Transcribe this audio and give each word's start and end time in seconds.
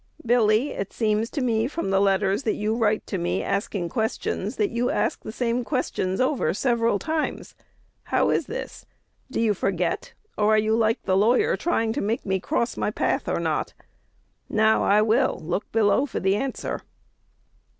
"Billy, 0.25 0.71
it 0.71 0.91
seems 0.91 1.29
to 1.29 1.41
me, 1.41 1.67
from 1.67 1.91
the 1.91 2.01
letters 2.01 2.41
that 2.41 2.55
you 2.55 2.75
write 2.75 3.05
to 3.05 3.19
me 3.19 3.43
asking 3.43 3.87
questions, 3.87 4.55
that 4.55 4.71
you 4.71 4.89
ask 4.89 5.21
the 5.21 5.31
same 5.31 5.63
questions 5.63 6.19
over 6.19 6.55
several 6.55 6.97
times. 6.97 7.53
How 8.05 8.31
is 8.31 8.47
this? 8.47 8.87
Do 9.29 9.39
you 9.39 9.53
forget, 9.53 10.13
or 10.39 10.55
are 10.55 10.57
you 10.57 10.75
like 10.75 11.03
the 11.03 11.15
lawyer, 11.15 11.55
trying 11.55 11.93
to 11.93 12.01
make 12.01 12.25
me 12.25 12.39
cross 12.39 12.75
my 12.77 12.89
path, 12.89 13.27
or 13.29 13.39
not? 13.39 13.75
Now, 14.49 14.81
I 14.83 15.03
will. 15.03 15.37
Look 15.39 15.71
below 15.71 16.07
for 16.07 16.19
the 16.19 16.35
answer." 16.35 16.81